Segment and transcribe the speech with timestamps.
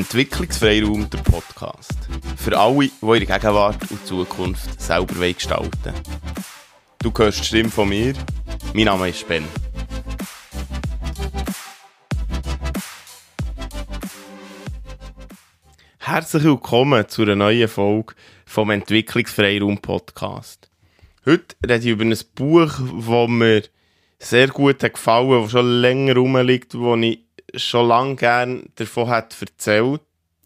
[0.00, 2.08] Entwicklungsfreiraum, der Podcast.
[2.38, 5.94] Für alle, die ihre Gegenwart und Zukunft selber gestalten wollen.
[7.00, 8.14] Du hörst die Stimme von mir.
[8.72, 9.44] Mein Name ist Ben.
[15.98, 18.14] Herzlich willkommen zu einer neuen Folge
[18.46, 20.70] vom Entwicklungsfreiraum Podcast.
[21.26, 22.72] Heute rede ich über ein Buch,
[23.06, 23.64] das mir
[24.18, 27.18] sehr gut hat gefallen, das schon länger rumliegt, das ich
[27.54, 30.00] schon lange gerne davon hat erzählt.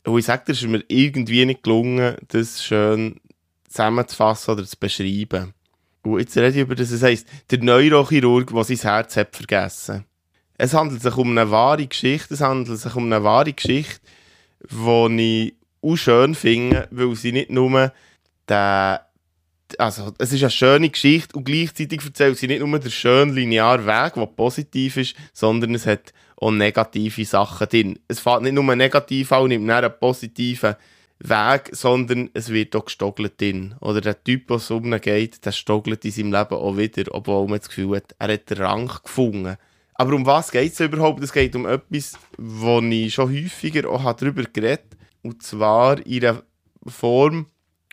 [0.05, 3.21] Und ich sage, es ist mir irgendwie nicht gelungen, das schön
[3.69, 5.55] zusammenzufassen oder zu beschreiben.
[6.03, 10.05] Und jetzt rede ich über das, es heisst, der Neurochirurg, der sein Herz hat vergessen.
[10.59, 14.01] Es handelt sich um eine wahre Geschichte, es handelt sich um eine wahre Geschichte,
[14.71, 17.93] die ich auch schön finde, weil sie nicht nur
[18.49, 18.99] den
[19.79, 23.87] also, es ist eine schöne Geschichte und gleichzeitig erzählt sie nicht nur den schönen linearen
[23.87, 27.99] Weg, der positiv ist, sondern es hat auch negative Sachen drin.
[28.09, 30.77] Es fällt nicht nur negativ an und nimmt einen positiven
[31.21, 33.75] Weg, sondern es wird auch gestoggelt drin.
[33.81, 37.59] Oder der Typ, der so geht, der stoggelt in seinem Leben auch wieder, obwohl man
[37.59, 39.57] das Gefühl hat, er hat den Rang gefunden.
[39.95, 41.23] Aber um was geht es überhaupt?
[41.23, 45.05] Es geht um etwas, wo ich schon häufiger auch darüber geredet habe.
[45.23, 46.43] Und zwar in einer
[46.87, 47.47] Form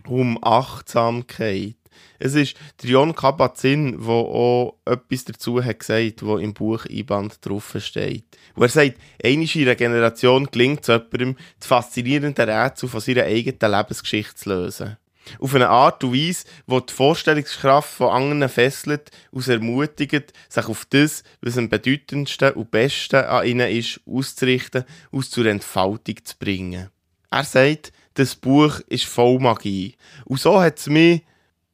[0.08, 1.76] um Achtsamkeit.
[2.20, 7.76] Es ist Trion Kabat-Zinn, der auch etwas dazu hat gesagt, wo im Buch Einband drauf
[7.80, 8.26] steht.
[8.56, 13.24] Und er sagt, eine in einer Generation gelingt es jemandem, das faszinierende Rätsel von seiner
[13.24, 14.98] eigenen Lebensgeschichte zu lösen.
[15.40, 20.86] Auf eine Art und Weise, die die Vorstellungskraft von anderen fesselt und ermutigt, sich auf
[20.90, 26.90] das, was am bedeutendsten und besten an ihnen ist, auszurichten und zur Entfaltung zu bringen.
[27.30, 29.96] Er sagt, das Buch ist voll Magie.
[30.26, 31.22] Und so hat es mich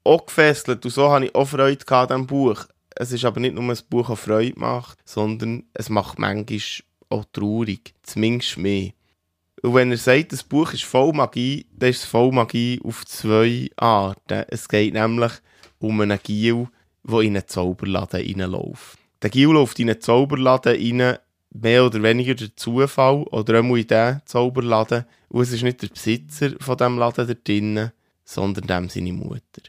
[0.07, 2.66] auch gefesselt und so hatte ich auch Freude an diesem Buch.
[2.95, 6.59] Es ist aber nicht nur ein Buch, das Freude macht, sondern es macht manchmal
[7.09, 7.94] auch traurig.
[8.01, 8.91] Zumindest mehr.
[9.62, 13.06] Und wenn er sagt, das Buch ist voll Magie, dann ist es voll Magie auf
[13.06, 14.46] zwei Arten.
[14.50, 15.31] Es geht nämlich
[15.79, 16.67] um einen Giel,
[17.03, 18.97] der in einen Zauberladen reinläuft.
[19.22, 21.17] Der Giel läuft in einen Zauberladen rein,
[21.51, 25.06] mehr oder weniger der Zufall oder auch in diesen Zauberladen.
[25.29, 27.91] Und es ist nicht der Besitzer von diesem Laden da drinnen,
[28.23, 29.63] sondern dem seine Mutter.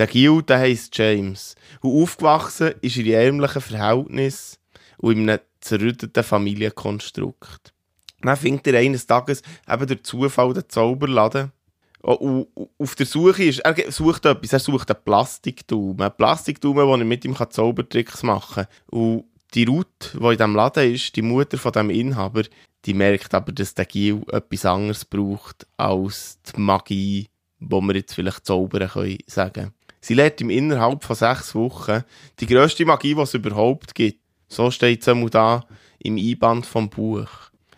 [0.00, 1.54] Der Gil, der heisst James.
[1.82, 4.56] Und aufgewachsen ist er in ärmlichen Verhältnissen
[4.96, 7.74] und in einem zerrütteten Familienkonstrukt.
[8.22, 11.52] Dann findet er eines Tages eben der Zufall den Zauberladen.
[12.00, 12.46] Und
[12.78, 16.00] auf der Suche ist, er sucht etwas, er sucht einen Plastikdaumen.
[16.00, 18.98] Einen Plastikdaumen, wo er mit ihm Zaubertricks machen kann.
[18.98, 22.44] Und die Ruth, die in diesem Laden ist, die Mutter von dem Inhaber,
[22.86, 27.26] die merkt aber, dass der Gil etwas anderes braucht als die Magie,
[27.58, 29.74] wo wir jetzt vielleicht zaubern können, sagen.
[30.00, 32.02] Sie lernt ihm innerhalb von sechs Wochen
[32.38, 34.20] die grösste Magie, die es überhaupt gibt.
[34.48, 35.64] So steht es einmal da
[35.98, 37.28] im Einband vom Buch.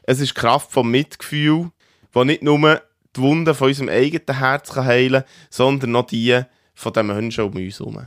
[0.04, 1.70] Es ist die Kraft vom Mitgefühl,
[2.14, 2.82] die nicht nur
[3.16, 6.40] die Wunden von unserem eigenen Herz heilen kann, sondern noch die
[6.74, 8.06] von den Menschen um uns herum.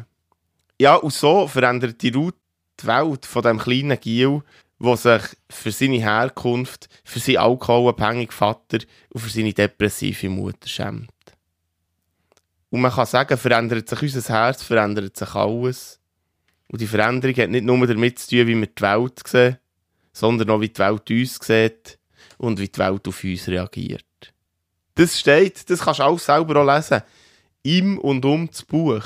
[0.79, 2.35] Ja, und so verändert die Ruth
[2.81, 4.41] die Welt von dem kleinen Giel,
[4.79, 11.14] der sich für seine Herkunft, für seinen alkoholabhängigen Vater und für seine depressive Mutter schämt.
[12.75, 15.97] Und man kann sagen, verändert sich unser Herz, verändert sich alles.
[16.67, 19.57] Und die Veränderung hat nicht nur damit zu tun, wie wir die Welt sehen,
[20.11, 21.97] sondern auch, wie die Welt uns sieht
[22.37, 24.03] und wie die Welt auf uns reagiert.
[24.93, 27.01] Das steht, das kannst du auch selber auch lesen.
[27.63, 29.05] Im und um das Buch.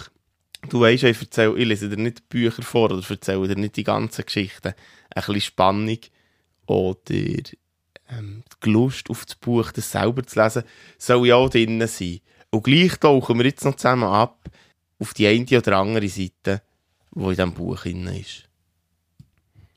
[0.68, 3.84] Du weißt, ich, erzähle, ich lese dir nicht Bücher vor oder erzähle dir nicht die
[3.84, 4.70] ganzen Geschichten.
[4.70, 4.76] Ein
[5.14, 6.00] bisschen Spannung
[6.66, 10.64] oder ähm, die Lust auf das Buch, das selber zu lesen,
[10.98, 12.22] soll ja auch drin sein.
[12.52, 14.50] Und gleich tauchen wir jetzt noch zusammen ab
[15.00, 16.62] auf die eine oder andere Seite,
[17.14, 18.50] die in diesem Buch drin ist.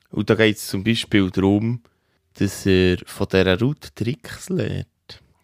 [0.09, 1.81] Und da geht es zum Beispiel darum,
[2.35, 4.87] dass er von dieser Ruth Tricks lernt.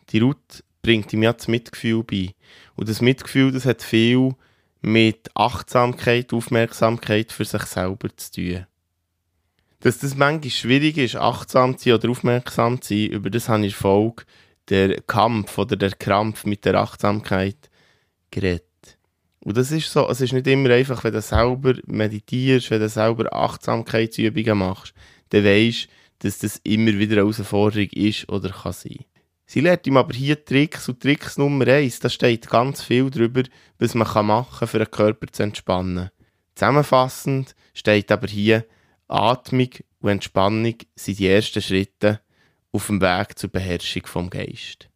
[0.09, 2.33] Die Ruth bringt ihm ja das Mitgefühl bei.
[2.75, 4.35] Und das Mitgefühl, das hat viel
[4.81, 8.65] mit Achtsamkeit, Aufmerksamkeit für sich selber zu tun.
[9.81, 13.65] Dass das manchmal schwierig ist, achtsam zu sein oder aufmerksam zu sein, über das habe
[13.65, 14.23] ich Folge
[14.69, 17.69] der Kampf oder der Krampf mit der Achtsamkeit
[18.31, 18.63] geredet.
[19.41, 22.89] Und das ist so, es ist nicht immer einfach, wenn du selber meditierst, wenn du
[22.89, 24.93] selber Achtsamkeitsübungen machst,
[25.29, 25.87] dann weisst
[26.19, 29.05] dass das immer wieder eine Herausforderung ist oder kann sein.
[29.45, 33.43] Sie lehrt ihm aber hier Tricks und Tricks Nummer eins, da steht ganz viel darüber,
[33.79, 36.11] was man machen kann, für den Körper zu entspannen.
[36.55, 38.65] Zusammenfassend steht aber hier,
[39.07, 39.69] Atmung
[40.01, 42.19] und Entspannung sind die ersten Schritte
[42.71, 44.89] auf dem Weg zur Beherrschung vom Geist.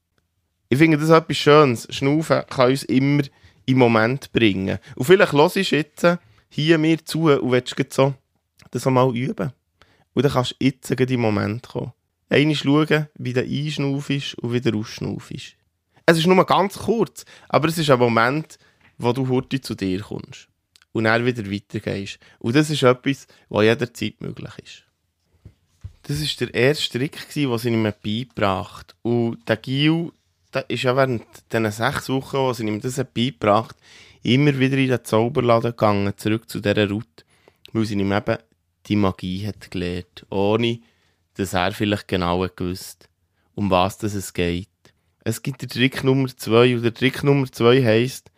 [0.70, 1.88] Ich finde das etwas Schönes.
[1.90, 3.24] Schnaufen kann uns immer
[3.66, 4.80] im Moment bringen.
[4.96, 6.08] Und vielleicht hörst du jetzt
[6.50, 8.14] hier mir zu und willst so
[8.72, 9.52] das mal üben.
[10.14, 11.94] Und dann kannst du jetzt in den Moment kommen.
[12.30, 15.56] einmal schauen, wie der Einschnauf ist und wie der Ausschnauf ist.
[16.06, 18.58] Es ist nur ganz kurz, aber es ist ein Moment,
[18.98, 20.48] wo du heute zu dir kommst
[20.92, 22.20] und dann wieder weitergehst.
[22.40, 24.84] Und das ist etwas, was jederzeit möglich ist.
[26.04, 30.12] Das war der erste Trick, den sie ihm beigebracht Und der Gil,
[30.54, 33.76] der ist ja während diesen sechs Wochen, wo sie ihm das beigebracht
[34.24, 37.26] immer wieder in den Zauberladen gegangen, zurück zu dieser Route,
[37.74, 38.38] weil sie ihm eben
[38.86, 40.80] die Magie hat gelernt, ohne
[41.36, 43.10] dass er vielleicht genau gewusst,
[43.56, 44.68] um was es geht.
[45.24, 48.30] Es gibt den Trick Nummer zwei und der Trick Nummer zwei heisst,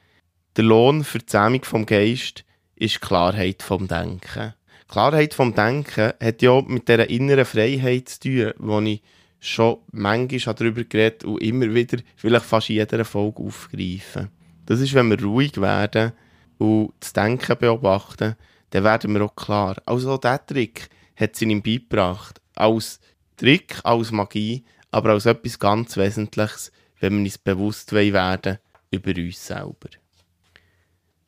[0.56, 2.45] der Lohn für die Zähmung vom Geist
[2.75, 4.53] ist Klarheit vom Denken.
[4.87, 9.01] Klarheit vom Denken hat ja mit dieser inneren Freiheit zu tun, wo ich
[9.39, 14.29] schon manchmal darüber geredet und immer wieder, vielleicht fast in jeder Folge aufgreifen.
[14.65, 16.13] Das ist, wenn wir ruhig werden
[16.57, 18.35] und das Denken beobachten,
[18.71, 19.75] dann werden wir auch klar.
[19.85, 22.41] Also dieser Trick hat sie ihm beigebracht.
[22.55, 22.99] Als
[23.37, 28.57] Trick, als Magie, aber als etwas ganz Wesentliches, wenn wir uns bewusst werden
[28.91, 29.89] über uns selber.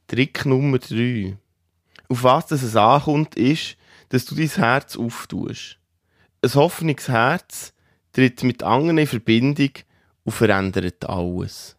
[0.07, 1.37] Trick Nummer 3.
[2.09, 3.77] Auf was es ankommt, ist,
[4.09, 5.77] dass du dein Herz auftust.
[6.41, 7.73] Ein Hoffnungsherz
[8.13, 9.71] tritt mit anderen in Verbindung
[10.23, 11.75] und verändert alles.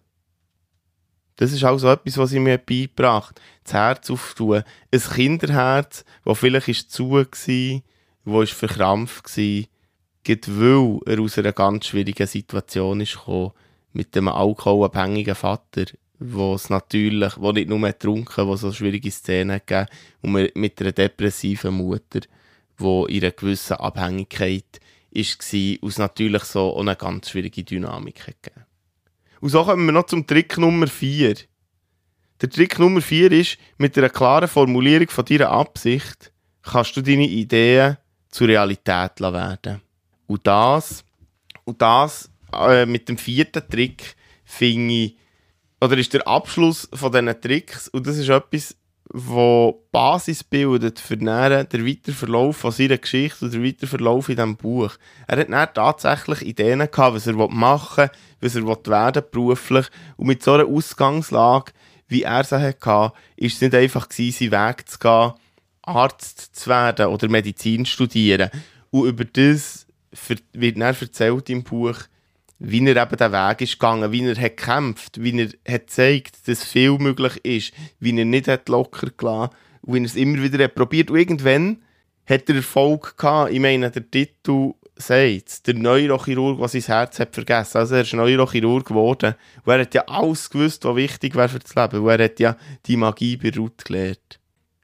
[1.36, 4.64] Das ist auch so etwas, was ich mir beigebracht Das Herz auftun.
[4.90, 9.64] Ein Kinderherz, das vielleicht zu war, das verkrampft war,
[10.26, 13.52] weil er aus einer ganz schwierigen Situation ist gekommen,
[13.92, 15.84] mit einem alkoholabhängigen Vater,
[16.18, 19.88] wo es natürlich, wo nicht nur getrunken, wo so schwierige Szenen gegeben
[20.22, 22.20] und mit einer depressiven Mutter,
[22.76, 24.80] wo in einer gewissen Abhängigkeit
[25.10, 28.64] war, aus natürlich so eine ganz schwierige Dynamik gegeben.
[29.40, 31.36] Und so kommen wir noch zum Trick Nummer 4.
[32.40, 36.32] Der Trick Nummer 4 ist, mit einer klaren Formulierung von deiner Absicht
[36.62, 37.96] kannst du deine Ideen
[38.28, 39.80] zur Realität werden.
[40.26, 41.04] Und das,
[41.64, 45.16] und das äh, mit dem vierten Trick finde ich
[45.80, 48.76] oder ist der Abschluss von diesen Tricks und das ist etwas,
[49.10, 54.36] wo Basis bildet für den weiteren Verlauf von seiner Geschichte und den weiteren Verlauf in
[54.36, 54.92] diesem Buch.
[55.26, 58.10] Er hat dann tatsächlich Ideen gehabt, was er machen
[58.40, 59.86] will, was er werden beruflich
[60.16, 61.72] und mit so einer Ausgangslage,
[62.08, 65.32] wie er sie hatte, ist es nicht einfach gewesen, seinen Weg zu gehen,
[65.82, 68.50] Arzt zu werden oder Medizin zu studieren.
[68.90, 69.86] Und über das
[70.52, 71.96] wird er erzählt im Buch,
[72.58, 76.48] wie er eben den Weg ist gegangen, wie er hat gekämpft, wie er hat gezeigt,
[76.48, 80.42] dass viel möglich ist, wie er nicht hat locker gelassen und wie er es immer
[80.42, 81.10] wieder hat probiert.
[81.10, 81.82] Und irgendwann
[82.26, 83.52] hat er Erfolg gehabt.
[83.52, 87.78] Ich meine, der Titel sagt der Neurochirurg, was sein Herz hat vergessen.
[87.78, 89.34] Also er ist Neurochirurg geworden.
[89.64, 92.00] Und er hat ja alles gewusst, was wichtig wäre für das Leben.
[92.00, 92.56] Und er hat ja
[92.86, 94.40] die Magie bei Ruth gelernt.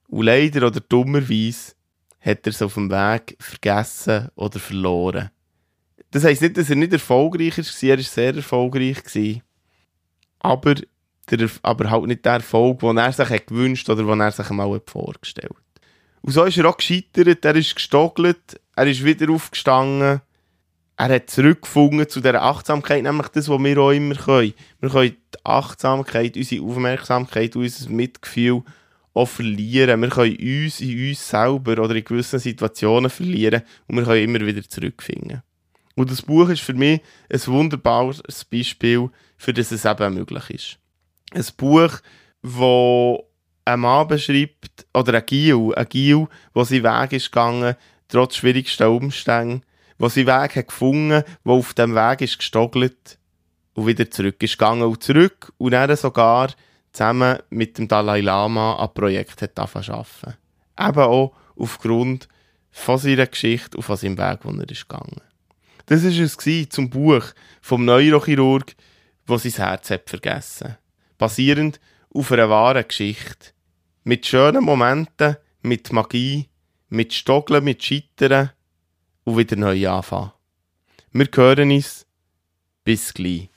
[0.09, 1.73] Und leider oder dummerweise
[2.21, 5.31] hat er es auf dem Weg vergessen oder verloren.
[6.11, 9.43] Das heisst nicht, dass er nicht erfolgreich war, er war sehr erfolgreich.
[10.39, 10.75] Aber,
[11.31, 14.49] der, aber halt nicht der Erfolg, den er sich hat gewünscht oder den er sich
[14.51, 15.83] einmal vorgestellt hat.
[16.23, 20.21] Und so ist er auch gescheitert, er ist gestockelt, er ist wieder aufgestanden,
[20.97, 24.55] er hat zurückgefunden zu dieser Achtsamkeit, nämlich das, was wir auch immer können.
[24.81, 28.63] Wir können die Achtsamkeit, unsere Aufmerksamkeit, unser Mitgefühl
[29.13, 30.01] auch verlieren.
[30.01, 34.41] Wir können uns in uns selber oder in gewissen Situationen verlieren und wir können immer
[34.47, 35.43] wieder zurückfinden.
[35.95, 40.79] Und das Buch ist für mich ein wunderbares Beispiel, für das es eben möglich ist.
[41.33, 42.01] Ein Buch,
[42.43, 43.29] wo
[43.65, 47.77] ein Mann beschreibt, oder ein Gil, ein Gil, der seinen Weg ist gegangen,
[48.09, 49.63] trotz schwierigster Umstände,
[49.99, 53.19] der seinen Weg hat gefunden, der auf dem Weg ist gestockelt
[53.75, 56.51] und wieder zurück ist gegangen und zurück und dann sogar
[56.93, 60.35] zusammen mit dem Dalai Lama an Projekt hat arbeiten.
[60.79, 62.29] Eben auch aufgrund
[62.71, 65.21] von seiner Geschichte und von seinem Weg, wo er ist gegangen.
[65.87, 67.25] Das war es zum Buch
[67.61, 68.75] vom Neurochirurg,
[69.27, 70.77] wo sein Herz hat vergessen.
[71.19, 73.53] Basierend auf einer wahren Geschichte.
[74.05, 76.49] Mit schönen Momenten, mit Magie,
[76.89, 78.51] mit Stoggeln, mit Scheitern
[79.25, 80.33] und wieder neu anfangen.
[81.13, 82.07] Wir hören uns.
[82.85, 83.49] Bis gleich.